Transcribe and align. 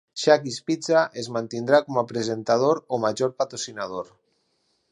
Shakey's 0.19 0.55
Pizza 0.69 1.01
es 1.23 1.27
mantindrà 1.35 1.81
com 1.89 2.01
a 2.03 2.05
presentador 2.13 2.81
o 2.97 3.01
major 3.05 3.35
patrocinador. 3.43 4.13